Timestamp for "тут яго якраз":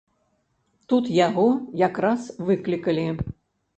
0.93-2.21